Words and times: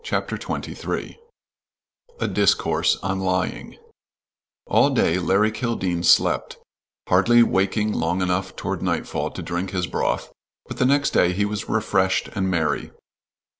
CHAPTER 0.03 0.35
XXIII 0.35 1.19
A 2.19 2.27
DISCOURSE 2.27 2.97
ON 3.03 3.19
LYING 3.19 3.77
All 4.65 4.89
day 4.89 5.19
Larry 5.19 5.51
Kildene 5.51 6.01
slept, 6.03 6.57
hardly 7.07 7.43
waking 7.43 7.93
long 7.93 8.23
enough 8.23 8.55
toward 8.55 8.81
nightfall 8.81 9.29
to 9.29 9.43
drink 9.43 9.69
his 9.69 9.85
broth, 9.85 10.31
but 10.65 10.77
the 10.77 10.85
next 10.87 11.11
day 11.11 11.33
he 11.33 11.45
was 11.45 11.69
refreshed 11.69 12.29
and 12.33 12.49
merry. 12.49 12.89